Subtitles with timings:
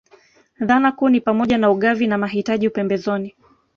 [0.59, 3.35] Dhana kuu ni pamoja na ugavi na mahitaji upembezoni